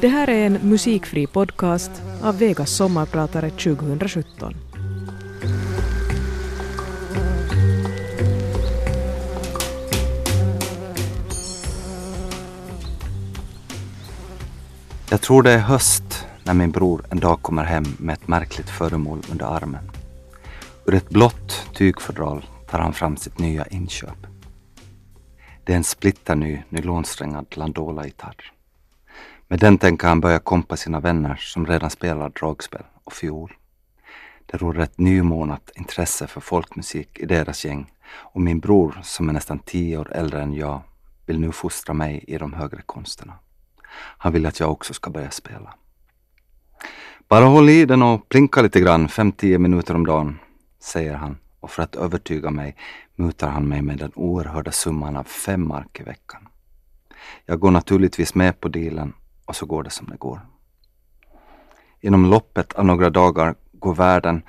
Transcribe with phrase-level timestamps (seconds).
[0.00, 1.90] Det här är en musikfri podcast
[2.22, 4.54] av Vegas sommarpratare 2017.
[15.10, 18.70] Jag tror det är höst när min bror en dag kommer hem med ett märkligt
[18.70, 19.90] föremål under armen.
[20.86, 24.26] Ur ett blått tygfodral tar han fram sitt nya inköp.
[25.64, 28.59] Det är en splitterny nylonsträngad Landola-gitarr.
[29.50, 33.52] Med den tänker han börja kompa sina vänner som redan spelar dragspel och fiol.
[34.46, 39.32] Det råder ett nymornat intresse för folkmusik i deras gäng och min bror, som är
[39.32, 40.82] nästan tio år äldre än jag,
[41.26, 43.34] vill nu fostra mig i de högre konsterna.
[43.92, 45.74] Han vill att jag också ska börja spela.
[47.28, 50.38] Bara håll i den och plinka lite grann, fem tio minuter om dagen,
[50.80, 52.76] säger han och för att övertyga mig
[53.14, 56.48] mutar han mig med den oerhörda summan av fem mark i veckan.
[57.46, 59.12] Jag går naturligtvis med på dealen
[59.50, 60.40] och så går det som det går.
[62.00, 64.42] Inom loppet av några dagar går världen,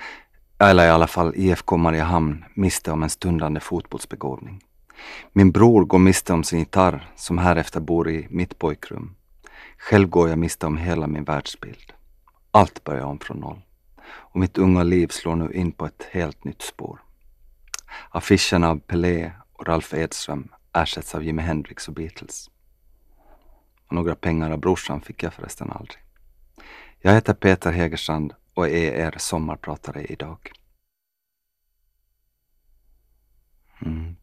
[0.60, 4.64] eller i alla fall IFK Mariehamn, miste om en stundande fotbollsbegåvning.
[5.34, 9.16] Min bror går miste om sin gitarr som härefter bor i mitt pojkrum.
[9.78, 11.94] Själv går jag miste om hela min världsbild.
[12.52, 13.62] Allt börjar om från noll.
[14.08, 17.02] Och mitt unga liv slår nu in på ett helt nytt spår.
[18.10, 22.50] Affischerna av Pelé och Ralf Edström ersätts av Jimi Hendrix och Beatles.
[23.92, 25.98] Och några pengar av brorsan fick jag förresten aldrig.
[27.00, 30.52] Jag heter Peter Hegerstrand och är er sommarpratare idag.
[33.86, 34.16] Mm.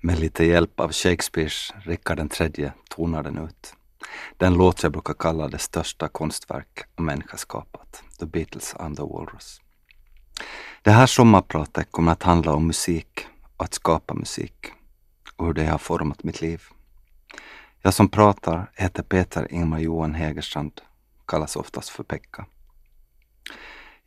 [0.00, 3.74] Med lite hjälp av Shakespeares Rickard III tonar den ut.
[4.36, 9.02] Den låt jag brukar kalla det största konstverk en människa skapat, The Beatles and the
[9.02, 9.60] Walrus.
[10.82, 13.26] Det här sommarpratet kommer att handla om musik
[13.56, 14.66] och att skapa musik
[15.36, 16.62] och hur det har format mitt liv.
[17.86, 20.80] Jag som pratar heter Peter Ingmar Johan Hägerstrand,
[21.26, 22.46] kallas oftast för Pekka.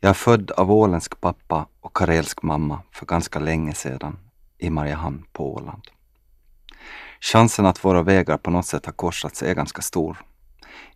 [0.00, 4.18] Jag är född av åländsk pappa och karelsk mamma för ganska länge sedan
[4.58, 5.82] i Mariehamn på Åland.
[7.20, 10.18] Chansen att våra vägar på något sätt har korsats är ganska stor.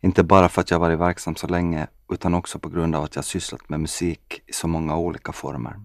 [0.01, 3.17] Inte bara för att jag varit verksam så länge utan också på grund av att
[3.17, 5.81] jag sysslat med musik i så många olika former.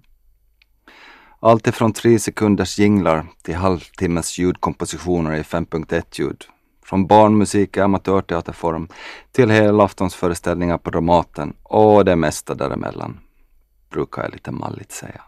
[1.39, 6.45] Allt ifrån tre sekunders jinglar till halvtimmes ljudkompositioner i 5.1-ljud.
[6.87, 8.87] Från barnmusik i amatörteaterform
[9.31, 13.19] till helaftonsföreställningar på Dramaten och det mesta däremellan,
[13.89, 15.21] brukar jag lite malligt säga.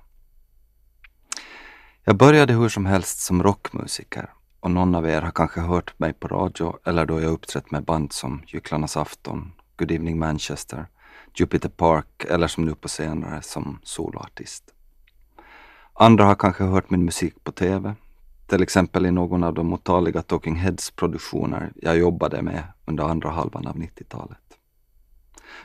[2.03, 6.13] Jag började hur som helst som rockmusiker och någon av er har kanske hört mig
[6.13, 10.85] på radio eller då jag uppträtt med band som Gycklarnas afton, Good Evening Manchester,
[11.35, 14.63] Jupiter Park eller som nu på senare som soloartist.
[15.93, 17.95] Andra har kanske hört min musik på TV,
[18.49, 23.29] till exempel i någon av de otaliga Talking Heads produktioner jag jobbade med under andra
[23.29, 24.37] halvan av 90-talet.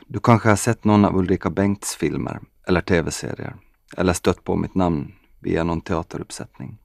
[0.07, 3.55] Du kanske har sett någon av Ulrika Bengts filmer eller TV-serier
[3.97, 6.77] eller stött på mitt namn via någon teateruppsättning.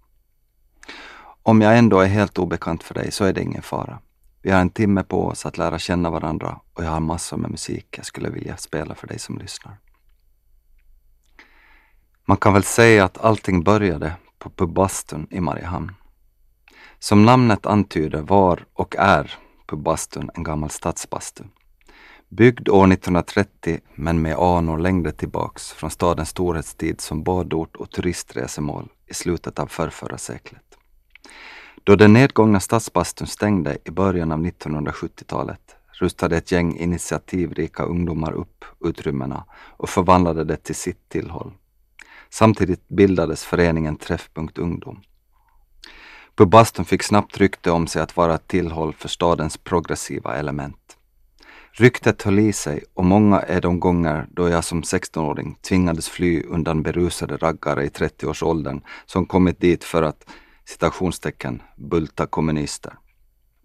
[1.43, 3.99] Om jag ändå är helt obekant för dig så är det ingen fara.
[4.43, 7.51] Vi har en timme på oss att lära känna varandra och jag har massor med
[7.51, 9.77] musik jag skulle vilja spela för dig som lyssnar.
[12.25, 15.93] Man kan väl säga att allting började på pubbastun i Mariehamn.
[16.99, 19.35] Som namnet antyder var och är
[19.67, 21.45] pubbastun en gammal stadsbastu.
[22.29, 28.89] Byggd år 1930 men med anor längre tillbaks från stadens storhetstid som badort och turistresemål
[29.07, 30.63] i slutet av förrförra seklet.
[31.85, 38.65] Då den nedgångna stadsbastun stängde i början av 1970-talet rustade ett gäng initiativrika ungdomar upp
[38.81, 41.53] utrymmena och förvandlade det till sitt tillhåll.
[42.31, 45.01] Samtidigt bildades föreningen Träffpunkt Ungdom.
[46.37, 50.97] Pubbastun fick snabbt rykte om sig att vara ett tillhåll för stadens progressiva element.
[51.73, 56.43] Ryktet höll i sig och många är de gånger då jag som 16-åring tvingades fly
[56.43, 60.25] undan berusade raggare i 30-årsåldern som kommit dit för att
[60.65, 62.93] citationstecken, bulta kommunister.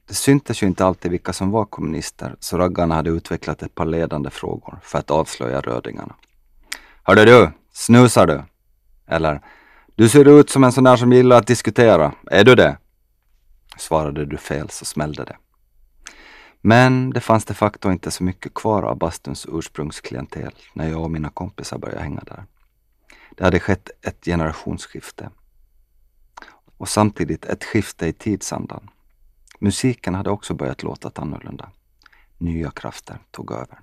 [0.07, 3.85] Det syntes ju inte alltid vilka som var kommunister, så raggarna hade utvecklat ett par
[3.85, 6.15] ledande frågor för att avslöja rödingarna.
[7.03, 8.43] Hörde du, snusar du?
[9.07, 9.41] Eller,
[9.95, 12.77] du ser ut som en sån där som gillar att diskutera, är du det?
[13.77, 15.37] Svarade du fel så smällde det.
[16.61, 21.11] Men det fanns de facto inte så mycket kvar av bastuns ursprungsklientel när jag och
[21.11, 22.45] mina kompisar började hänga där.
[23.35, 25.29] Det hade skett ett generationsskifte
[26.77, 28.89] och samtidigt ett skifte i tidsandan.
[29.59, 31.69] Musiken hade också börjat låta annorlunda.
[32.37, 33.79] Nya krafter tog över.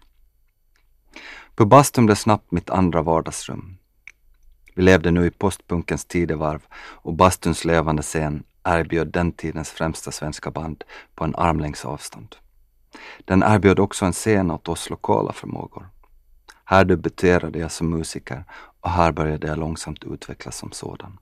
[1.54, 3.78] På bastun blev snabbt mitt andra vardagsrum.
[4.74, 10.50] Vi levde nu i postpunkens tidevarv och bastuns levande scen erbjöd den tidens främsta svenska
[10.50, 10.84] band
[11.14, 12.36] på en armlängds avstånd.
[13.24, 15.88] Den erbjöd också en scen åt oss lokala förmågor.
[16.64, 18.44] Här debuterade jag som musiker
[18.80, 21.18] och här började jag långsamt utvecklas som sådan.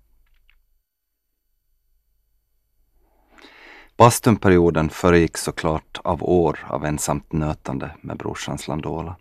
[3.96, 9.16] Bastunperioden föregick såklart av år av ensamt nötande med brorsans Landola.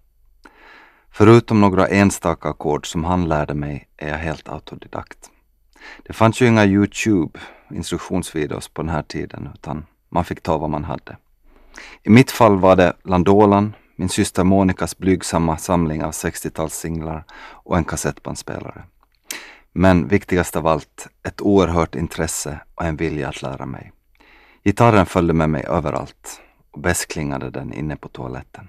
[1.11, 5.17] Förutom några enstaka ackord som han lärde mig är jag helt autodidakt.
[6.03, 7.39] Det fanns ju inga Youtube
[7.71, 11.17] instruktionsvideos på den här tiden utan man fick ta vad man hade.
[12.03, 17.83] I mitt fall var det Landolan, min syster Monikas blygsamma samling av 60-talssinglar och en
[17.83, 18.83] kassettbandspelare.
[19.71, 23.91] Men viktigast av allt, ett oerhört intresse och en vilja att lära mig.
[24.63, 26.41] Gitarren följde med mig överallt
[26.71, 28.67] och bäst klingade den inne på toaletten.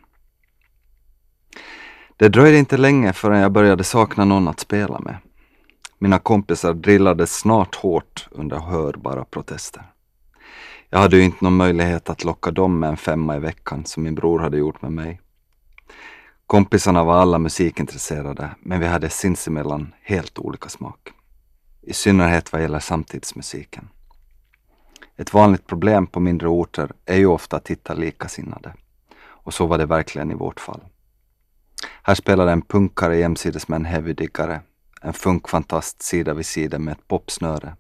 [2.20, 5.16] Det dröjde inte länge förrän jag började sakna någon att spela med.
[5.98, 9.82] Mina kompisar drillades snart hårt under hörbara protester.
[10.90, 14.02] Jag hade ju inte någon möjlighet att locka dem med en femma i veckan som
[14.02, 15.20] min bror hade gjort med mig.
[16.46, 21.08] Kompisarna var alla musikintresserade men vi hade sinsemellan helt olika smak.
[21.82, 23.88] I synnerhet vad gäller samtidsmusiken.
[25.16, 28.74] Ett vanligt problem på mindre orter är ju ofta att hitta likasinnade.
[29.22, 30.80] Och så var det verkligen i vårt fall.
[32.02, 34.60] Här spelade en punkare jämsides med en heavydiggare,
[35.02, 37.76] en funkfantast sida vid sida med ett popsnöre.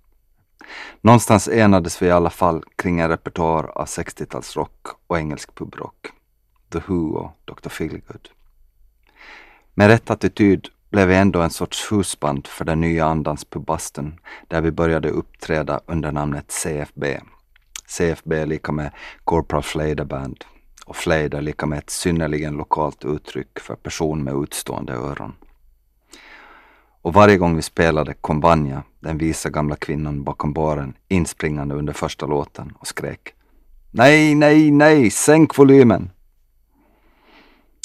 [1.00, 6.06] Någonstans enades vi i alla fall kring en repertoar av 60-talsrock och engelsk pubrock.
[6.72, 7.68] The Who och Dr.
[7.68, 8.28] Feelgood.
[9.74, 14.18] Med rätt attityd blev vi ändå en sorts husband för den nya andans pubasten
[14.48, 17.20] där vi började uppträda under namnet CFB.
[17.86, 18.92] CFB är lika med
[19.24, 20.44] Corporal Flader Band
[20.90, 25.32] och Flader lika med ett synnerligen lokalt uttryck för person med utstående öron.
[27.02, 31.92] Och varje gång vi spelade kom Vanja, den visa gamla kvinnan bakom baren, inspringande under
[31.92, 33.34] första låten och skrek
[33.90, 36.10] Nej, nej, nej, sänk volymen!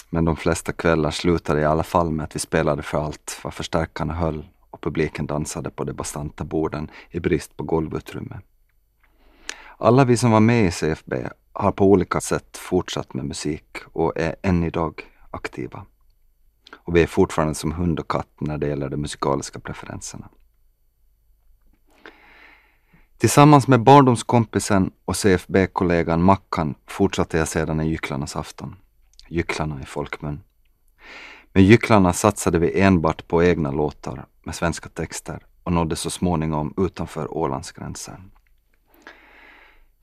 [0.09, 3.53] Men de flesta kvällar slutade i alla fall med att vi spelade för allt vad
[3.53, 8.39] förstärkarna höll och publiken dansade på de bastanta borden i brist på golvutrymme.
[9.77, 11.13] Alla vi som var med i CFB
[11.55, 15.85] har på olika sätt fortsatt med musik och är än idag aktiva.
[16.75, 20.29] Och vi är fortfarande som hund och katt när det gäller de musikaliska preferenserna.
[23.17, 28.75] Tillsammans med barndomskompisen och CFB-kollegan Mackan fortsatte jag sedan i Gycklarnas afton.
[29.27, 30.41] Gycklarna i folkmun.
[31.53, 36.73] Med Gycklarna satsade vi enbart på egna låtar med svenska texter och nådde så småningom
[36.77, 38.19] utanför Ålands gränser.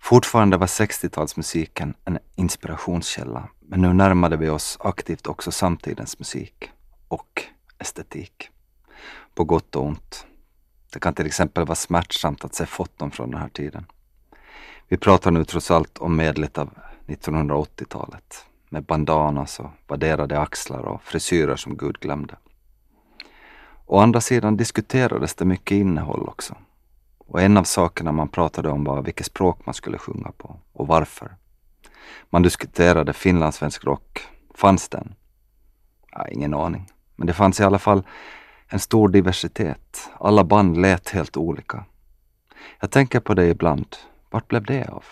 [0.02, 6.70] Fortfarande var 60-talsmusiken en inspirationskälla, men nu närmade vi oss aktivt också samtidens musik
[7.08, 7.43] och
[7.78, 8.50] estetik.
[9.34, 10.26] På gott och ont.
[10.93, 13.87] Det kan till exempel vara smärtsamt att se foton från den här tiden.
[14.88, 16.70] Vi pratar nu trots allt om medlet av
[17.06, 22.37] 1980-talet med bandanas och vadderade axlar och frisyrer som Gud glömde.
[23.87, 26.56] Å andra sidan diskuterades det mycket innehåll också.
[27.32, 30.87] Och en av sakerna man pratade om var vilket språk man skulle sjunga på och
[30.87, 31.37] varför.
[32.31, 34.20] Man diskuterade finlandssvensk rock.
[34.55, 35.14] Fanns den?
[36.11, 36.87] Ja, ingen aning.
[37.17, 38.02] Men det fanns i alla fall
[38.69, 40.11] en stor diversitet.
[40.19, 41.84] Alla band lät helt olika.
[42.81, 43.96] Jag tänker på det ibland.
[44.31, 45.05] Vart blev det av?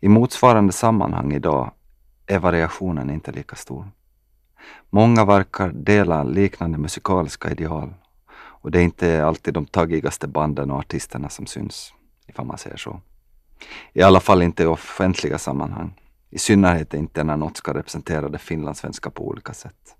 [0.00, 1.72] I motsvarande sammanhang idag
[2.26, 3.90] är variationen inte lika stor.
[4.90, 7.94] Många verkar dela liknande musikaliska ideal
[8.60, 11.94] och det är inte alltid de taggigaste banden och artisterna som syns,
[12.26, 13.00] ifall man säger så.
[13.92, 15.94] I alla fall inte i offentliga sammanhang.
[16.30, 19.96] I synnerhet inte när något ska representera det finlandssvenska på olika sätt.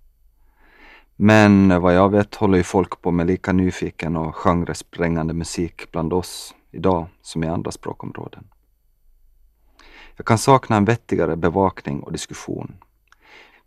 [1.17, 6.12] Men vad jag vet håller ju folk på med lika nyfiken och genresprängande musik bland
[6.12, 8.45] oss idag som i andra språkområden.
[10.17, 12.77] Jag kan sakna en vettigare bevakning och diskussion.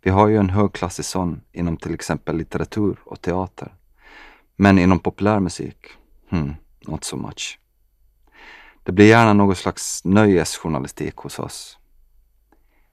[0.02, 3.74] Vi har ju en högklassig sån inom till exempel litteratur och teater.
[4.56, 5.86] Men inom populärmusik,
[6.30, 6.54] hmm,
[6.86, 7.58] not so much.
[8.82, 11.78] Det blir gärna någon slags nöjesjournalistik hos oss.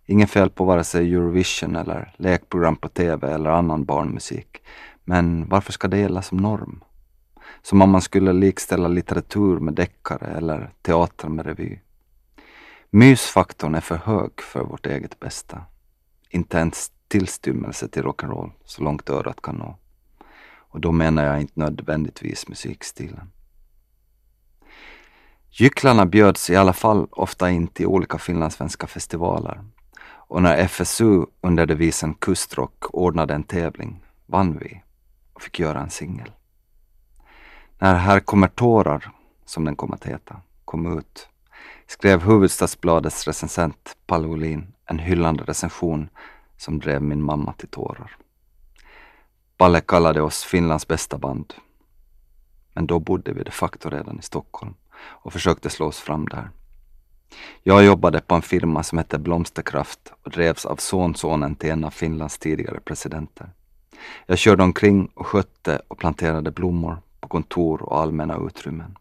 [0.06, 4.62] Inget fel på vare sig Eurovision eller lekprogram på TV eller annan barnmusik.
[5.04, 6.84] Men varför ska det gälla som norm?
[7.62, 11.80] Som om man skulle likställa litteratur med deckare eller teater med revy.
[12.90, 15.62] Mysfaktorn är för hög för vårt eget bästa.
[16.30, 19.78] Inte ens tillstymmelse till rock'n'roll så långt örat kan nå.
[20.70, 23.32] Och då menar jag inte nödvändigtvis musikstilen.
[25.52, 29.64] Gycklarna bjöds i alla fall ofta in till olika finlandssvenska festivaler.
[30.02, 34.82] Och när FSU under devisen Kustrock ordnade en tävling vann vi
[35.34, 36.32] och fick göra en singel.
[37.80, 39.12] När Här kommer tårar,
[39.46, 41.30] som den kom att heta, kom ut
[41.88, 46.10] skrev Hufvudstadsbladets recensent Palle Olin en hyllande recension
[46.58, 48.18] som drev min mamma till tårar.
[49.60, 51.54] Palle kallade oss Finlands bästa band.
[52.74, 56.50] Men då bodde vi de facto redan i Stockholm och försökte slå oss fram där.
[57.64, 61.90] Jag jobbade på en firma som hette Blomsterkraft och drevs av sonsonen till en av
[61.90, 63.50] Finlands tidigare presidenter.
[64.26, 68.98] Jag körde omkring och skötte och planterade blommor på kontor och allmänna utrymmen.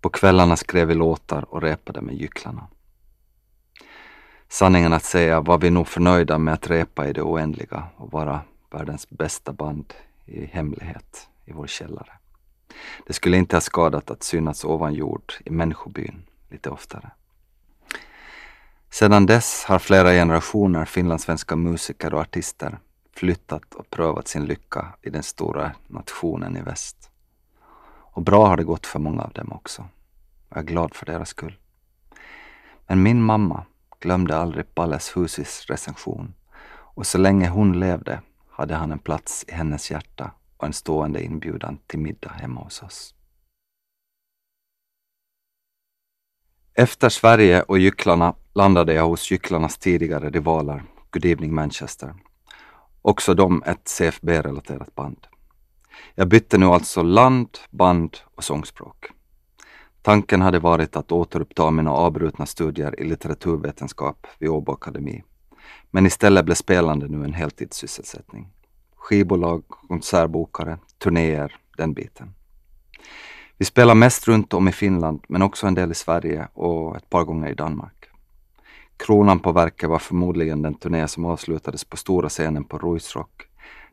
[0.00, 2.66] På kvällarna skrev vi låtar och repade med gycklarna.
[4.48, 8.40] Sanningen att säga var vi nog förnöjda med att repa i det oändliga och vara
[8.74, 9.94] världens bästa band
[10.26, 12.12] i hemlighet i vår källare.
[13.06, 17.10] Det skulle inte ha skadat att synas ovan jord i människobyn lite oftare.
[18.90, 22.78] Sedan dess har flera generationer finlandssvenska musiker och artister
[23.14, 27.10] flyttat och prövat sin lycka i den stora nationen i väst.
[28.14, 29.84] Och bra har det gått för många av dem också.
[30.48, 31.58] Jag är glad för deras skull.
[32.86, 33.64] Men min mamma
[34.00, 36.34] glömde aldrig Palles Husis recension
[36.94, 38.20] och så länge hon levde
[38.62, 42.82] hade han en plats i hennes hjärta och en stående inbjudan till middag hemma hos
[42.82, 43.14] oss.
[46.74, 52.14] Efter Sverige och Gycklarna landade jag hos Gycklarnas tidigare rivaler Good Evening Manchester.
[53.02, 55.26] Också de ett CFB-relaterat band.
[56.14, 59.06] Jag bytte nu alltså land, band och sångspråk.
[60.02, 65.22] Tanken hade varit att återuppta mina avbrutna studier i litteraturvetenskap vid Åbo Akademi.
[65.90, 68.48] Men istället blev spelande nu en heltidssysselsättning.
[68.96, 72.34] Skivbolag, konsertbokare, turnéer, den biten.
[73.56, 77.10] Vi spelar mest runt om i Finland, men också en del i Sverige och ett
[77.10, 78.08] par gånger i Danmark.
[78.96, 83.42] Kronan på verket var förmodligen den turné som avslutades på stora scenen på Ruisrock,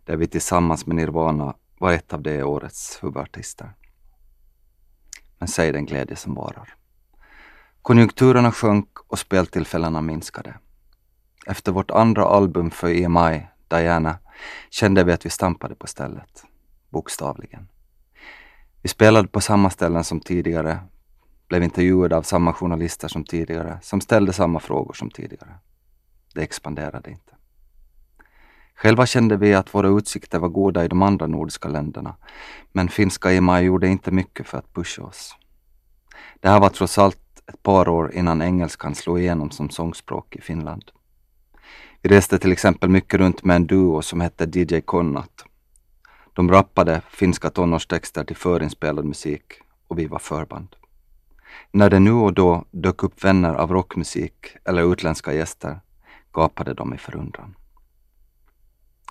[0.06, 3.72] där vi tillsammans med Nirvana var ett av det årets huvudartister.
[5.38, 6.76] Men säg den glädje som varar.
[7.82, 10.54] Konjunkturerna sjönk och speltillfällena minskade.
[11.46, 14.18] Efter vårt andra album för EMI, Diana,
[14.70, 16.44] kände vi att vi stampade på stället.
[16.90, 17.68] Bokstavligen.
[18.82, 20.80] Vi spelade på samma ställen som tidigare,
[21.48, 25.54] blev intervjuade av samma journalister som tidigare, som ställde samma frågor som tidigare.
[26.34, 27.36] Det expanderade inte.
[28.76, 32.16] Själva kände vi att våra utsikter var goda i de andra nordiska länderna,
[32.72, 35.36] men finska EMI gjorde inte mycket för att pusha oss.
[36.40, 40.42] Det här var trots allt ett par år innan engelskan slog igenom som sångspråk i
[40.42, 40.92] Finland.
[42.02, 45.46] Vi reste till exempel mycket runt med en duo som hette DJ Konnat.
[46.34, 49.44] De rappade finska tonårstexter till förinspelad musik
[49.88, 50.76] och vi var förband.
[51.72, 54.34] När det nu och då dök upp vänner av rockmusik
[54.66, 55.80] eller utländska gäster
[56.34, 57.56] gapade de i förundran.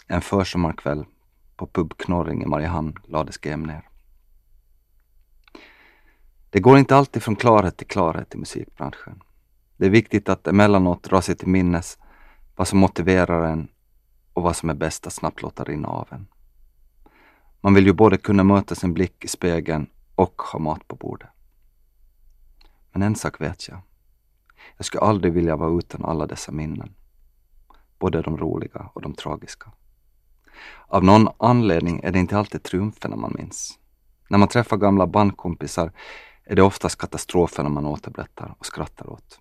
[0.07, 1.05] En försommarkväll
[1.57, 3.89] på pub Knorring i Mariehamn lades GM ner.
[6.51, 9.23] Det går inte alltid från klarhet till klarhet i musikbranschen.
[9.77, 11.99] Det är viktigt att emellanåt dra sig till minnes
[12.59, 13.69] vad som motiverar en
[14.33, 16.27] och vad som är bäst att snabbt låta rinna av en.
[17.61, 21.29] Man vill ju både kunna möta sin blick i spegeln och ha mat på bordet.
[22.93, 23.81] Men en sak vet jag.
[24.77, 26.95] Jag skulle aldrig vilja vara utan alla dessa minnen.
[27.99, 29.73] Både de roliga och de tragiska.
[30.87, 33.79] Av någon anledning är det inte alltid triumferna man minns.
[34.31, 35.93] När man träffar gamla bandkompisar
[36.45, 39.41] är det oftast katastroferna man återberättar och skrattar åt.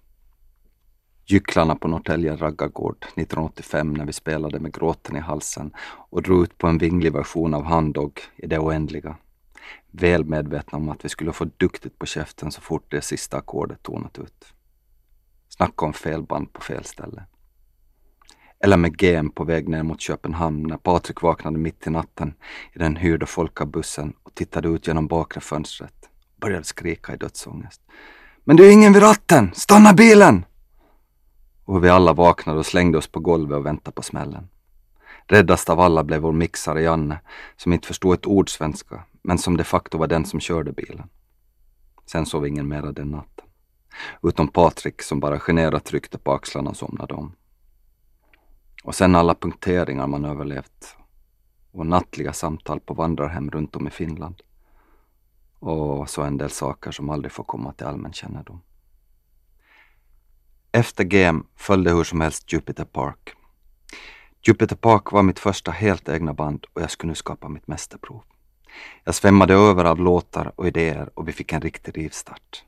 [1.29, 5.71] Gycklarna på Norrtälje raggargård 1985 när vi spelade med gråten i halsen
[6.09, 9.15] och drog ut på en vinglig version av Handdog i det oändliga.
[9.91, 13.83] Väl medvetna om att vi skulle få duktigt på käften så fort det sista ackordet
[13.83, 14.53] tonat ut.
[15.49, 17.23] Snacka om felband på fel ställe.
[18.59, 22.33] Eller med GM på väg ner mot Köpenhamn när Patrik vaknade mitt i natten
[22.73, 26.09] i den hyrda folkabussen och tittade ut genom bakre fönstret
[26.41, 27.81] började skrika i dödsångest.
[28.43, 29.51] Men det är ingen vid ratten!
[29.53, 30.45] Stanna bilen!
[31.67, 34.49] Och hur vi alla vaknade och slängde oss på golvet och väntade på smällen.
[35.25, 37.19] Räddast av alla blev vår mixare Janne,
[37.57, 41.09] som inte förstod ett ord svenska, men som de facto var den som körde bilen.
[42.05, 43.45] Sen sov ingen mera den natten.
[44.23, 47.35] Utom Patrik som bara generat tryckte på axlarna och somnade om.
[48.83, 50.95] Och sen alla punkteringar man överlevt.
[51.71, 54.41] Och nattliga samtal på vandrarhem runt om i Finland.
[55.59, 58.61] Och så en del saker som aldrig får komma till allmän kännedom.
[60.77, 63.33] Efter GM följde hur som helst Jupiter Park.
[64.47, 68.23] Jupiter Park var mitt första helt egna band och jag skulle nu skapa mitt mästerprov.
[69.03, 72.63] Jag svämmade över av låtar och idéer och vi fick en riktig rivstart.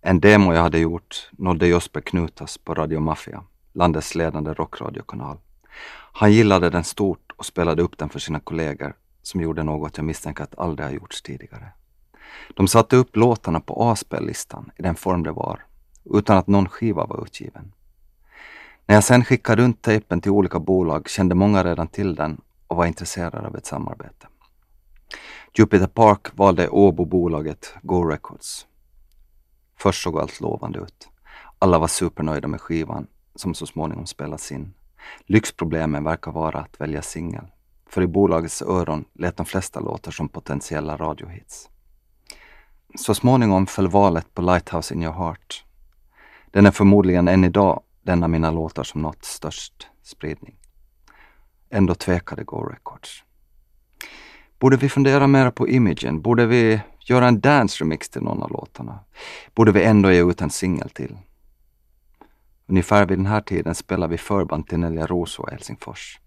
[0.00, 5.38] En demo jag hade gjort nådde Josper Knutas på Radio Mafia, landets ledande rockradiokanal.
[6.12, 10.06] Han gillade den stort och spelade upp den för sina kollegor som gjorde något jag
[10.06, 11.68] misstänker att aldrig har gjorts tidigare.
[12.54, 15.62] De satte upp låtarna på A-spellistan i den form det var,
[16.04, 17.72] utan att någon skiva var utgiven.
[18.86, 22.76] När jag sen skickade runt tejpen till olika bolag kände många redan till den och
[22.76, 24.26] var intresserade av ett samarbete.
[25.54, 28.66] Jupiter Park valde Åbo-bolaget Go Records.
[29.76, 31.08] Först såg allt lovande ut.
[31.58, 34.74] Alla var supernöjda med skivan som så småningom spelats in.
[35.26, 37.44] Lyxproblemen verkar vara att välja singel.
[37.86, 41.68] För i bolagets öron lät de flesta låtar som potentiella radiohits.
[42.94, 45.64] Så småningom föll valet på Lighthouse in your heart.
[46.52, 50.54] Den är förmodligen än idag den av mina låtar som nått störst spridning.
[51.70, 53.24] Ändå tvekade Go Records.
[54.58, 56.22] Borde vi fundera mer på imagen?
[56.22, 58.98] Borde vi göra en dance remix till någon av låtarna?
[59.54, 61.16] Borde vi ändå ge ut en singel till?
[62.66, 66.20] Ungefär vid den här tiden spelade vi förband till Nelja Rosoa i Helsingfors.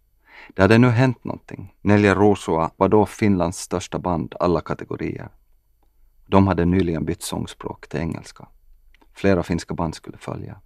[0.54, 1.74] Det hade nu hänt någonting.
[1.82, 5.30] Nelja Rosoa var då Finlands största band alla kategorier.
[6.28, 8.48] De hade nyligen bytt sångspråk till engelska.
[9.16, 10.62] Flera finska band skulle följa.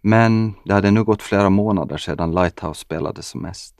[0.00, 3.74] Men det hade nu gått flera månader sedan Lighthouse spelade som mest.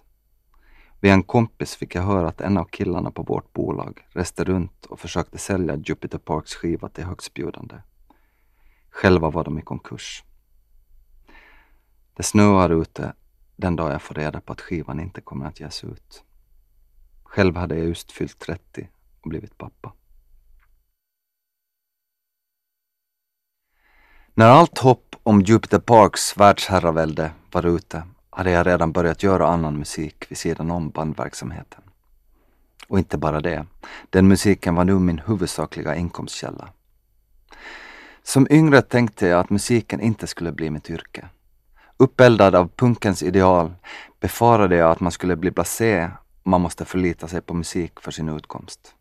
[1.00, 4.86] Via en kompis fick jag höra att en av killarna på vårt bolag reste runt
[4.86, 7.76] och försökte sälja Jupiter Parks skiva till högstbjudande.
[8.90, 10.24] Själva var de i konkurs.
[12.16, 13.12] Det snöar ute
[13.56, 16.24] den dag jag får reda på att skivan inte kommer att ges ut.
[17.22, 18.88] Själv hade jag just fyllt 30
[19.20, 19.92] och blivit pappa.
[24.38, 29.78] När allt hopp om Jupiter Parks världsherravälde var ute hade jag redan börjat göra annan
[29.78, 31.82] musik vid sidan om bandverksamheten.
[32.88, 33.66] Och inte bara det,
[34.10, 36.68] den musiken var nu min huvudsakliga inkomstkälla.
[38.22, 41.28] Som yngre tänkte jag att musiken inte skulle bli mitt yrke.
[41.96, 43.74] Uppeldad av punkens ideal
[44.20, 46.10] befarade jag att man skulle bli blasé
[46.42, 48.94] och man måste förlita sig på musik för sin utkomst.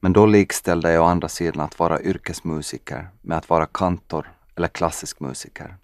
[0.00, 4.68] Men då likställde jag å andra sidan att vara yrkesmusiker med att vara kantor eller
[4.68, 5.76] klassisk musiker.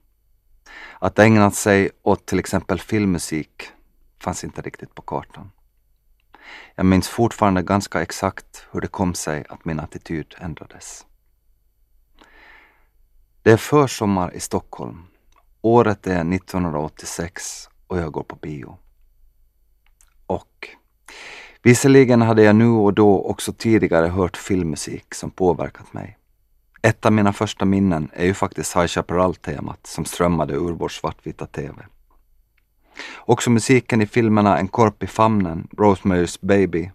[0.99, 3.69] Att ägna sig åt till exempel filmmusik
[4.19, 5.50] fanns inte riktigt på kartan.
[6.75, 11.06] Jag minns fortfarande ganska exakt hur det kom sig att min attityd ändrades.
[13.43, 15.06] Det är försommar i Stockholm.
[15.61, 18.78] Året är 1986 och jag går på bio.
[20.26, 20.69] Och
[21.63, 26.20] visserligen hade jag nu och då också tidigare hört filmmusik som påverkat mig.
[26.82, 31.47] Ett av mina första minnen är ju faktiskt High Chaparral-temat som strömmade ur vår svartvita
[31.47, 31.86] TV.
[33.16, 36.90] Också musiken i filmerna En korp i famnen, Rosemary's Baby,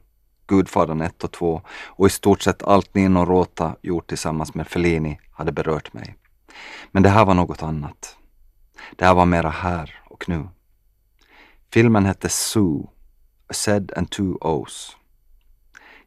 [0.47, 5.19] Gudfadern 1 och 2 och i stort sett allt Nino Rota gjort tillsammans med Fellini
[5.31, 6.15] hade berört mig.
[6.91, 8.17] Men det här var något annat.
[8.95, 10.47] Det här var mera här och nu.
[11.73, 12.83] Filmen hette Sue,
[13.47, 14.95] A Said and Two O's.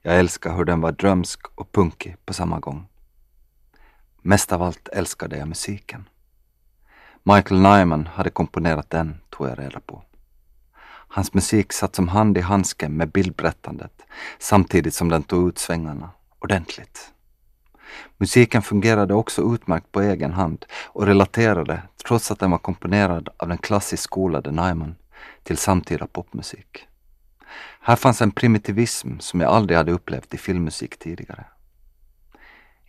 [0.03, 2.87] Jag älskar hur den var drömsk och punkig på samma gång.
[4.23, 6.09] Mest av allt älskade jag musiken.
[7.23, 10.03] Michael Nyman hade komponerat den, tog jag reda på.
[11.09, 14.03] Hans musik satt som hand i handske med bildberättandet
[14.39, 17.13] samtidigt som den tog ut svängarna ordentligt.
[18.17, 23.49] Musiken fungerade också utmärkt på egen hand och relaterade, trots att den var komponerad av
[23.49, 24.97] den klassiskt skolade Nyman,
[25.43, 26.89] till samtida popmusik.
[27.81, 31.45] Här fanns en primitivism som jag aldrig hade upplevt i filmmusik tidigare.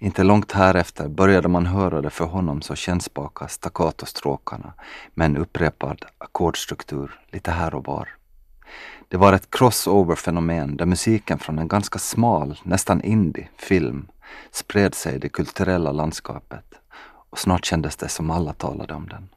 [0.01, 4.73] Inte långt härefter började man höra de för honom så kännspaka staccatostråkarna
[5.13, 8.09] med en upprepad ackordstruktur lite här och var.
[9.07, 14.07] Det var ett crossover-fenomen där musiken från en ganska smal, nästan indie, film
[14.51, 16.73] spred sig i det kulturella landskapet
[17.29, 19.29] och snart kändes det som alla talade om den.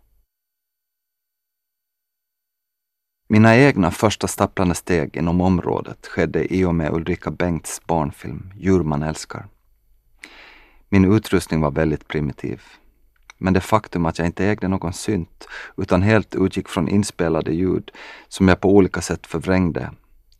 [3.28, 8.82] Mina egna första stapplande steg inom området skedde i och med Ulrika Bengts barnfilm Djur
[8.82, 9.46] man älskar
[10.92, 12.62] min utrustning var väldigt primitiv.
[13.38, 17.90] Men det faktum att jag inte ägde någon synt utan helt utgick från inspelade ljud
[18.28, 19.90] som jag på olika sätt förvrängde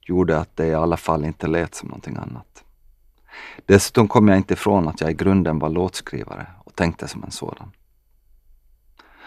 [0.01, 2.65] gjorde att det i alla fall inte lät som någonting annat.
[3.67, 7.31] Dessutom kom jag inte ifrån att jag i grunden var låtskrivare och tänkte som en
[7.31, 7.71] sådan.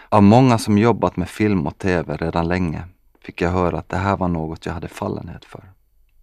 [0.10, 2.84] Av många som jobbat med film och tv redan länge
[3.22, 5.64] fick jag höra att det här var något jag hade fallenhet för.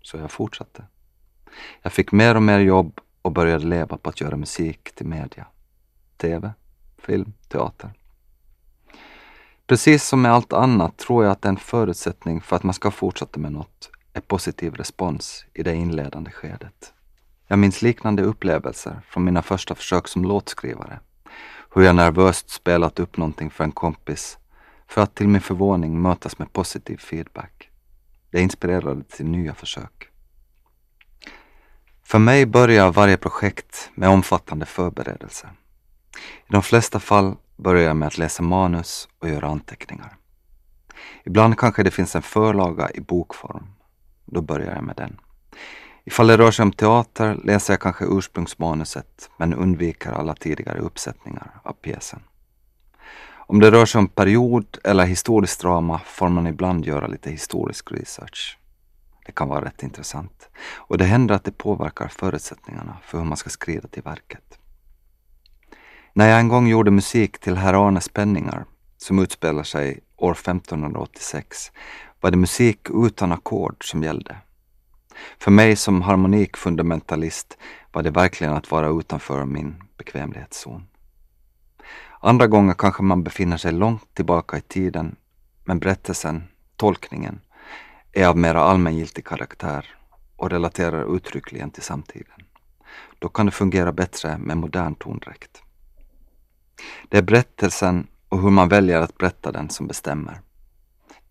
[0.02, 0.84] Så jag fortsatte.
[1.82, 5.46] Jag fick mer och mer jobb och började leva på att göra musik till media.
[6.16, 6.52] TV,
[6.98, 7.90] film, teater.
[9.66, 13.40] Precis som med allt annat tror jag att en förutsättning för att man ska fortsätta
[13.40, 16.92] med något är positiv respons i det inledande skedet.
[17.46, 21.00] Jag minns liknande upplevelser från mina första försök som låtskrivare.
[21.74, 24.38] Hur jag nervöst spelat upp någonting för en kompis
[24.88, 27.70] för att till min förvåning mötas med positiv feedback.
[28.30, 30.11] Det inspirerade till nya försök.
[32.12, 35.50] För mig börjar varje projekt med omfattande förberedelser.
[36.48, 40.16] I de flesta fall börjar jag med att läsa manus och göra anteckningar.
[41.24, 43.66] Ibland kanske det finns en förlaga i bokform.
[44.24, 45.20] Då börjar jag med den.
[46.04, 51.60] Ifall det rör sig om teater läser jag kanske ursprungsmanuset men undviker alla tidigare uppsättningar
[51.62, 52.20] av pjäsen.
[53.34, 57.92] Om det rör sig om period eller historiskt drama får man ibland göra lite historisk
[57.92, 58.58] research.
[59.26, 60.48] Det kan vara rätt intressant.
[60.74, 64.58] Och det händer att det påverkar förutsättningarna för hur man ska skrida till verket.
[66.12, 68.64] När jag en gång gjorde musik till Herr Arnes penningar,
[68.96, 71.72] som utspelar sig år 1586,
[72.20, 74.36] var det musik utan ackord som gällde.
[75.38, 77.58] För mig som harmonikfundamentalist
[77.92, 80.86] var det verkligen att vara utanför min bekvämlighetszon.
[82.20, 85.16] Andra gånger kanske man befinner sig långt tillbaka i tiden,
[85.64, 87.40] men berättelsen, tolkningen,
[88.12, 89.86] är av mera allmängiltig karaktär
[90.36, 92.40] och relaterar uttryckligen till samtiden.
[93.18, 95.62] Då kan det fungera bättre med modern tondräkt.
[97.08, 100.40] Det är berättelsen och hur man väljer att berätta den som bestämmer.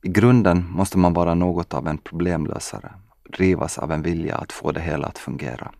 [0.03, 2.93] I grunden måste man vara något av en problemlösare,
[3.37, 5.71] drivas av en vilja att få det hela att fungera,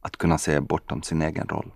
[0.00, 1.72] att kunna se bortom sin egen roll.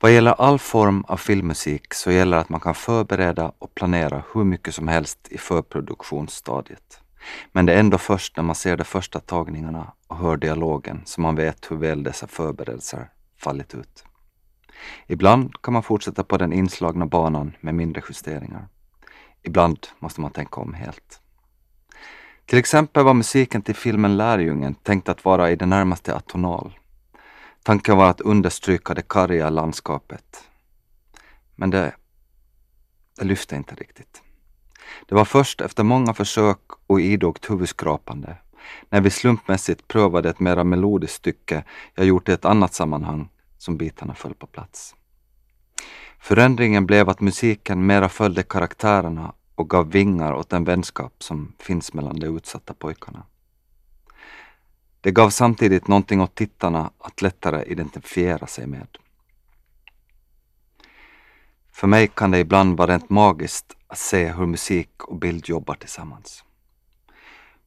[0.00, 4.44] Vad gäller all form av filmmusik så gäller att man kan förbereda och planera hur
[4.44, 7.00] mycket som helst i förproduktionsstadiet.
[7.52, 11.22] Men det är ändå först när man ser de första tagningarna och hör dialogen som
[11.22, 14.04] man vet hur väl dessa förberedelser fallit ut.
[15.06, 18.68] Ibland kan man fortsätta på den inslagna banan med mindre justeringar.
[19.42, 21.20] Ibland måste man tänka om helt.
[22.46, 26.78] Till exempel var musiken till filmen Lärjungen tänkt att vara i det närmaste atonal.
[27.62, 30.44] Tanken var att understryka det karga landskapet.
[31.54, 31.94] Men det,
[33.18, 34.22] det lyfte inte riktigt.
[35.06, 38.36] Det var först efter många försök och idogt huvudskrapande,
[38.90, 43.28] när vi slumpmässigt prövade ett mera melodiskt stycke jag gjort i ett annat sammanhang,
[43.58, 44.94] som bitarna föll på plats.
[46.18, 51.92] Förändringen blev att musiken mera följde karaktärerna och gav vingar åt den vänskap som finns
[51.92, 53.22] mellan de utsatta pojkarna.
[55.00, 58.98] Det gav samtidigt någonting åt tittarna att lättare identifiera sig med.
[61.72, 65.74] För mig kan det ibland vara rent magiskt att se hur musik och bild jobbar
[65.74, 66.44] tillsammans.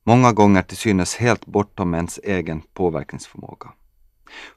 [0.04, 3.70] Många gånger till synes helt bortom ens egen påverkningsförmåga.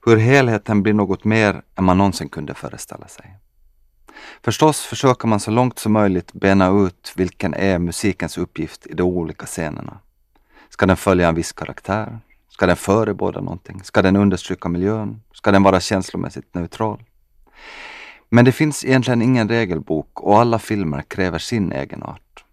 [0.04, 3.36] Hur helheten blir något mer än man någonsin kunde föreställa sig.
[4.42, 9.02] Förstås försöker man så långt som möjligt bena ut vilken är musikens uppgift i de
[9.02, 9.98] olika scenerna.
[10.68, 12.18] Ska den följa en viss karaktär?
[12.48, 13.80] Ska den förebåda någonting?
[13.84, 15.22] Ska den understryka miljön?
[15.34, 17.04] Ska den vara känslomässigt neutral?
[18.34, 22.44] Men det finns egentligen ingen regelbok och alla filmer kräver sin egen art.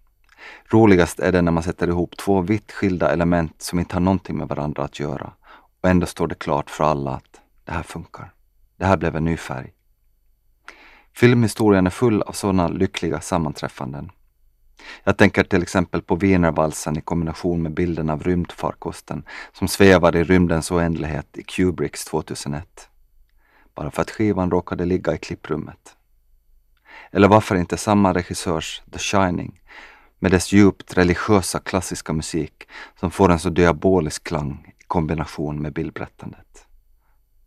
[0.66, 4.38] Roligast är det när man sätter ihop två vitt skilda element som inte har någonting
[4.38, 5.34] med varandra att göra
[5.82, 8.34] och ändå står det klart för alla att det här funkar.
[8.78, 9.74] Det här blev en ny färg.
[11.14, 14.12] Filmhistorien är full av sådana lyckliga sammanträffanden.
[15.04, 20.24] Jag tänker till exempel på Wienervalsen i kombination med bilden av rymdfarkosten som svävar i
[20.24, 22.89] rymdens oändlighet i Kubricks 2001.
[23.80, 25.96] Bara för att skivan råkade ligga i klipprummet.
[27.12, 29.62] Eller varför inte samma regissörs The Shining
[30.20, 32.68] med dess djupt religiösa klassiska musik
[33.00, 36.68] som får en så diabolisk klang i kombination med bildberättandet.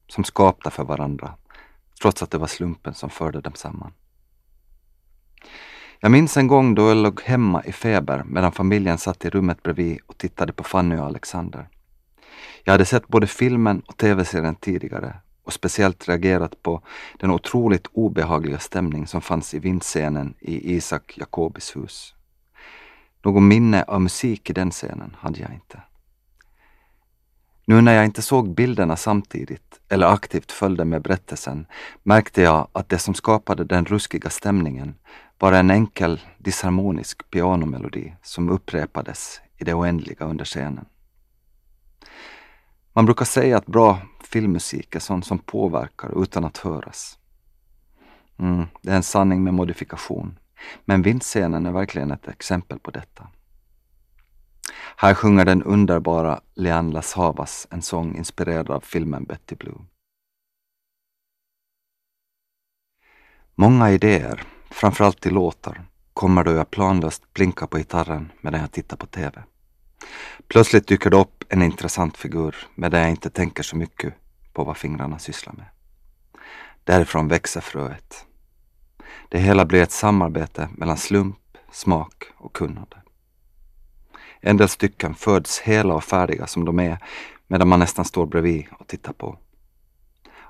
[0.09, 1.35] Som skapta för varandra
[2.03, 3.93] trots att det var slumpen som förde dem samman.
[6.01, 9.63] Jag minns en gång då jag låg hemma i feber medan familjen satt i rummet
[9.63, 11.69] bredvid och tittade på Fanny och Alexander.
[12.65, 16.83] Jag hade sett både filmen och tv-serien tidigare och speciellt reagerat på
[17.19, 22.15] den otroligt obehagliga stämning som fanns i vindscenen i Isak Jacobis hus.
[23.25, 25.81] Någon minne av musik i den scenen hade jag inte.
[27.65, 31.67] Nu när jag inte såg bilderna samtidigt eller aktivt följde med berättelsen
[32.03, 34.95] märkte jag att det som skapade den ruskiga stämningen
[35.39, 40.85] var en enkel disharmonisk pianomelodi som upprepades i det oändliga under scenen.
[42.93, 47.19] Man brukar säga att bra filmmusik är sånt som påverkar utan att höras.
[48.39, 50.39] Mm, det är en sanning med modifikation.
[50.85, 53.29] Men vindscenen är verkligen ett exempel på detta.
[54.97, 59.79] Här sjunger den underbara Leanne Las Havas en sång inspirerad av filmen Betty Blue.
[63.55, 68.97] Många idéer, framförallt till låtar, kommer då jag planlöst blinkar på gitarren medan jag tittar
[68.97, 69.43] på TV.
[70.49, 74.15] Plötsligt dyker det upp en intressant figur medan jag inte tänker så mycket
[74.53, 75.67] på vad fingrarna sysslar med.
[76.85, 78.27] Därifrån växer fröet.
[79.29, 81.37] Det hela blir ett samarbete mellan slump,
[81.73, 82.97] smak och kunnande.
[84.41, 86.99] En del stycken föds hela och färdiga som de är
[87.47, 89.39] medan man nästan står bredvid och tittar på.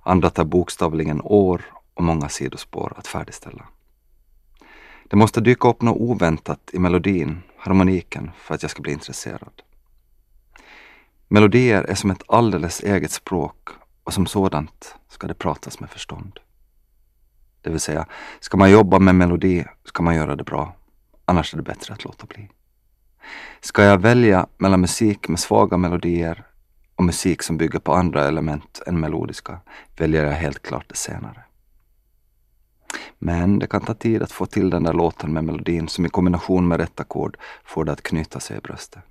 [0.03, 1.63] Andra tar bokstavligen år
[1.95, 3.67] och många sidospår att färdigställa.
[5.05, 9.63] Det måste dyka upp något oväntat i melodin, harmoniken, för att jag ska bli intresserad.
[11.29, 13.69] Melodier är som ett alldeles eget språk
[14.05, 16.41] och som sådant ska det pratas med förstånd.
[17.61, 18.07] Det vill säga,
[18.41, 20.77] ska man jobba med melodi ska man göra det bra.
[21.25, 22.49] Annars är det bättre att låta bli.
[23.61, 26.47] Ska jag välja mellan musik med svaga melodier
[26.97, 29.61] och musik som bygger på andra element än melodiska
[29.97, 31.45] väljer jag helt klart det senare.
[33.25, 36.09] Men det kan ta tid att få till den där låten med melodin som i
[36.09, 39.03] kombination med rätt ackord får det att knyta sig i bröstet.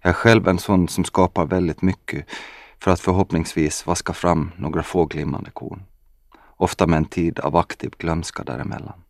[0.00, 2.26] Jag är själv en sån som skapar väldigt mycket
[2.78, 5.82] för att förhoppningsvis vaska fram några få glimmande korn.
[6.56, 9.02] Ofta med en tid av aktiv glömska däremellan.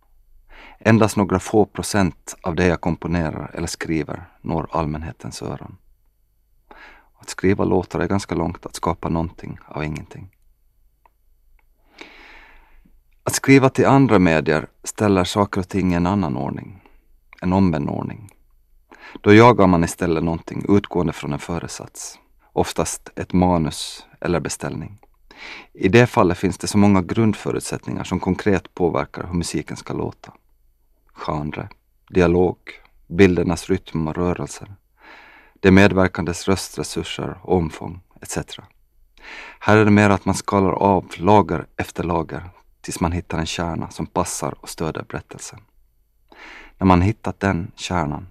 [0.78, 5.76] Endast några få procent av det jag komponerar eller skriver når allmänhetens öron.
[7.18, 10.35] Att skriva låtar är ganska långt att skapa någonting av ingenting.
[13.26, 16.82] Att skriva till andra medier ställer saker och ting i en annan ordning,
[17.40, 18.30] en omvänd ordning.
[19.20, 22.18] Då jagar man istället någonting utgående från en föresats,
[22.52, 24.98] oftast ett manus eller beställning.
[25.72, 30.32] I det fallet finns det så många grundförutsättningar som konkret påverkar hur musiken ska låta.
[31.12, 31.68] Genre,
[32.08, 32.56] dialog,
[33.06, 34.74] bildernas rytm och rörelser,
[35.60, 38.38] de medverkandes röstresurser, omfång etc.
[39.58, 42.50] Här är det mer att man skalar av lager efter lager
[42.86, 45.60] tills man hittar en kärna som passar och stöder berättelsen.
[46.78, 48.26] När man hittat den kärnan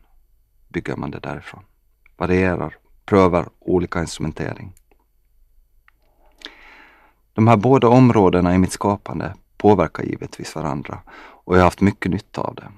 [0.67, 1.63] bygger man det därifrån.
[2.17, 4.73] Varierar, prövar olika instrumentering.
[7.33, 12.11] De här båda områdena i mitt skapande påverkar givetvis varandra och jag har haft mycket
[12.11, 12.71] nytta av det.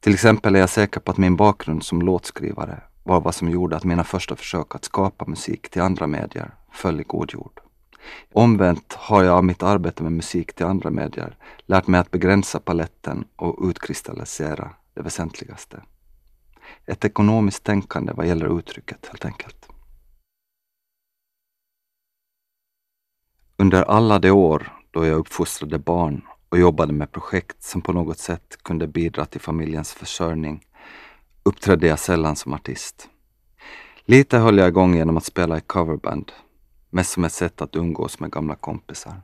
[0.00, 3.76] Till exempel är jag säker på att min bakgrund som låtskrivare var vad som gjorde
[3.76, 7.60] att mina första försök att skapa musik till andra medier föll i god jord.
[8.32, 11.36] Omvänt har jag av mitt arbete med musik till andra medier
[11.66, 15.82] lärt mig att begränsa paletten och utkristallisera det väsentligaste.
[16.86, 19.68] Ett ekonomiskt tänkande vad gäller uttrycket helt enkelt.
[23.56, 28.18] Under alla de år då jag uppfostrade barn och jobbade med projekt som på något
[28.18, 30.64] sätt kunde bidra till familjens försörjning
[31.42, 33.08] uppträdde jag sällan som artist.
[34.04, 36.32] Lite höll jag igång genom att spela i coverband,
[36.92, 39.22] mest som ett sätt att umgås med gamla kompisar.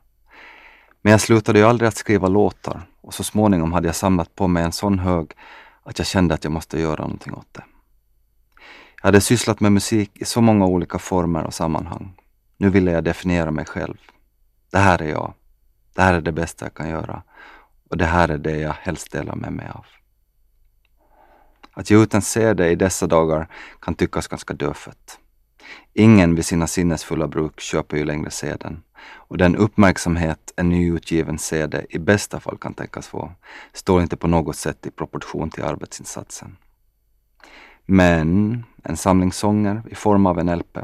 [1.02, 4.48] Men jag slutade ju aldrig att skriva låtar och så småningom hade jag samlat på
[4.48, 5.32] mig en sån hög
[5.82, 7.64] att jag kände att jag måste göra någonting åt det.
[9.00, 12.14] Jag hade sysslat med musik i så många olika former och sammanhang.
[12.56, 13.96] Nu ville jag definiera mig själv.
[14.70, 15.34] Det här är jag.
[15.94, 17.22] Det här är det bästa jag kan göra.
[17.90, 19.86] Och det här är det jag helst delar med mig av.
[21.72, 23.48] Att ge ut en CD i dessa dagar
[23.80, 25.18] kan tyckas ganska dödfött.
[25.94, 28.82] Ingen vid sina sinnesfulla bruk köper ju längre seden.
[29.28, 33.32] och den uppmärksamhet en nyutgiven CD i bästa fall kan tänkas få
[33.72, 36.56] står inte på något sätt i proportion till arbetsinsatsen.
[37.86, 40.78] Men en samling sånger i form av en LP,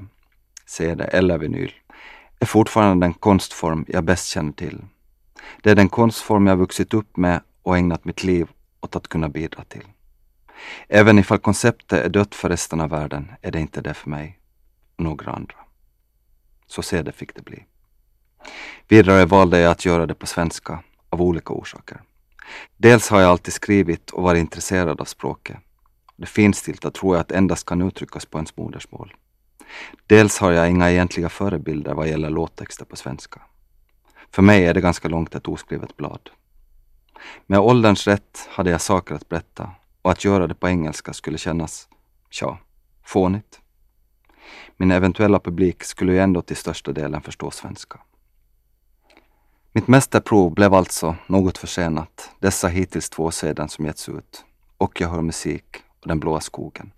[0.66, 1.72] CD eller vinyl
[2.38, 4.84] är fortfarande den konstform jag bäst känner till.
[5.62, 8.48] Det är den konstform jag vuxit upp med och ägnat mitt liv
[8.80, 9.84] åt att kunna bidra till.
[10.88, 14.38] Även ifall konceptet är dött för resten av världen är det inte det för mig
[14.96, 15.56] och några andra.
[16.66, 17.64] Så CD fick det bli.
[18.88, 22.02] Vidare valde jag att göra det på svenska av olika orsaker.
[22.76, 25.56] Dels har jag alltid skrivit och varit intresserad av språket.
[26.16, 29.14] Det finstilta tror jag att endast kan uttryckas på ens modersmål.
[30.06, 33.40] Dels har jag inga egentliga förebilder vad gäller låttexter på svenska.
[34.30, 36.30] För mig är det ganska långt ett oskrivet blad.
[37.46, 39.70] Med ålderns rätt hade jag saker att berätta
[40.02, 41.88] och att göra det på engelska skulle kännas,
[42.30, 42.58] tja,
[43.04, 43.60] fånigt.
[44.76, 48.00] Min eventuella publik skulle ju ändå till största delen förstå svenska.
[49.72, 54.44] Mitt mästerprov blev alltså något försenat, dessa hittills två sedan som getts ut,
[54.78, 56.92] och Jag hör musik och Den blåa skogen.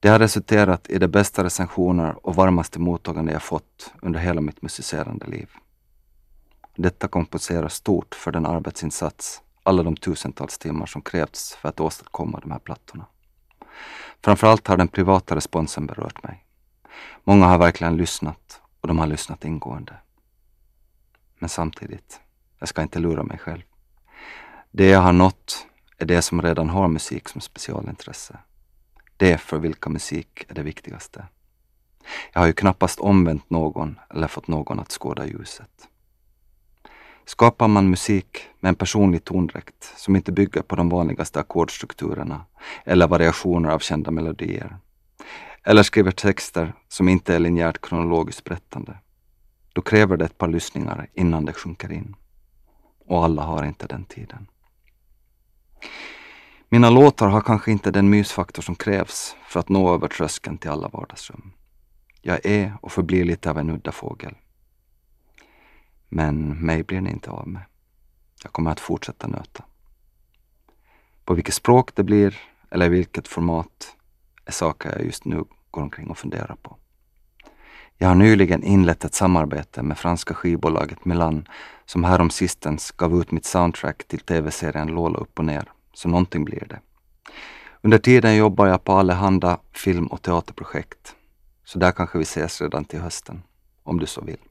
[0.00, 4.62] Det har resulterat i de bästa recensioner och varmaste mottagande jag fått under hela mitt
[4.62, 5.48] musicerande liv.
[6.76, 12.40] Detta kompenserar stort för den arbetsinsats, alla de tusentals timmar som krävts för att åstadkomma
[12.40, 13.06] de här plattorna.
[14.24, 16.44] Framförallt har den privata responsen berört mig.
[17.24, 19.94] Många har verkligen lyssnat och de har lyssnat ingående.
[21.38, 22.20] Men samtidigt,
[22.58, 23.62] jag ska inte lura mig själv.
[24.70, 25.66] Det jag har nått
[25.98, 28.38] är det som redan har musik som specialintresse.
[29.16, 31.26] Det för vilka musik är det viktigaste.
[32.32, 35.88] Jag har ju knappast omvänt någon eller fått någon att skåda ljuset.
[37.28, 42.44] Skapar man musik med en personlig tondräkt som inte bygger på de vanligaste ackordstrukturerna
[42.84, 44.76] eller variationer av kända melodier,
[45.64, 48.98] eller skriver texter som inte är linjärt kronologiskt berättande,
[49.72, 52.16] då kräver det ett par lyssningar innan det sjunker in.
[53.06, 54.46] Och alla har inte den tiden.
[56.68, 60.70] Mina låtar har kanske inte den mysfaktor som krävs för att nå över tröskeln till
[60.70, 61.52] alla vardagsrum.
[62.22, 64.34] Jag är och förblir lite av en udda fågel.
[66.08, 67.62] Men mig blir ni inte av med.
[68.42, 69.64] Jag kommer att fortsätta nöta.
[71.24, 72.38] På vilket språk det blir
[72.70, 73.96] eller vilket format
[74.44, 76.76] är saker jag just nu går omkring och funderar på.
[78.00, 81.48] Jag har nyligen inlett ett samarbete med franska skivbolaget Milan
[81.86, 86.66] som häromsistens gav ut mitt soundtrack till tv-serien Lola upp och ner, så någonting blir
[86.68, 86.80] det.
[87.82, 91.14] Under tiden jobbar jag på allehanda film och teaterprojekt,
[91.64, 93.42] så där kanske vi ses redan till hösten,
[93.82, 94.47] om du så vill.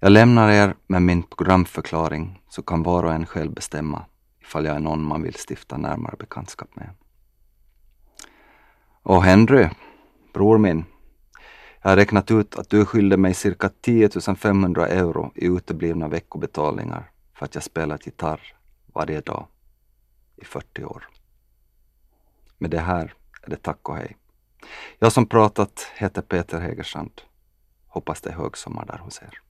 [0.00, 4.04] Jag lämnar er med min programförklaring så kan var och en själv bestämma
[4.40, 6.90] ifall jag är någon man vill stifta närmare bekantskap med.
[9.02, 9.68] Och Henry,
[10.34, 10.84] bror min,
[11.82, 17.10] jag har räknat ut att du skyllde mig cirka 10 500 euro i uteblivna veckobetalningar
[17.34, 18.56] för att jag spelat gitarr
[18.86, 19.46] varje dag
[20.36, 21.08] i 40 år.
[22.58, 24.16] Med det här är det tack och hej.
[24.98, 27.22] Jag som pratat heter Peter Hägerstrand.
[27.86, 29.47] Hoppas det är högsommar där hos er.